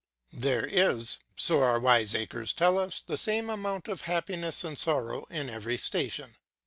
There 0.33 0.65
is, 0.65 1.19
so 1.35 1.61
our 1.61 1.79
wiseacres 1.79 2.53
tell 2.53 2.79
us, 2.79 3.03
the 3.05 3.19
same 3.19 3.51
amount 3.51 3.87
of 3.87 4.01
happiness 4.09 4.63
and 4.63 4.79
sorrow 4.79 5.25
in 5.29 5.47
every 5.47 5.77
station. 5.77 6.37